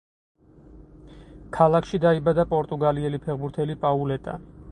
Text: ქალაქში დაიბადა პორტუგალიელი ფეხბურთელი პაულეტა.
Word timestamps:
ქალაქში 1.57 2.01
დაიბადა 2.07 2.47
პორტუგალიელი 2.55 3.23
ფეხბურთელი 3.27 3.79
პაულეტა. 3.87 4.39